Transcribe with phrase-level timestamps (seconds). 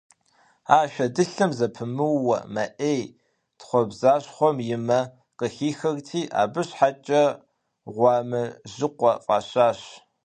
[0.77, 3.03] А шэдылъэм зэпымыууэ мэ Ӏей,
[3.57, 4.99] тхъуэбзащхъуэм и мэ
[5.37, 7.23] къыхихырти, абы щхьэкӀэ
[7.93, 9.79] «Гъуамэжьыкъуэ» фӀащащ.